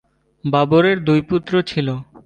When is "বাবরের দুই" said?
0.43-1.21